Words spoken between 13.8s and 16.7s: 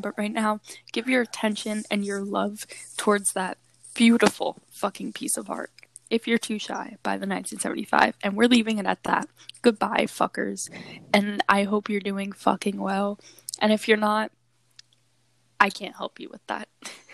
you're not, I can't help you with that.